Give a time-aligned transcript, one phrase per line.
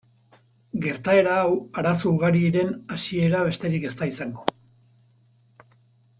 [0.85, 1.51] Gertaera hau
[1.81, 4.47] arazo ugarien hasiera besterik ez da izango.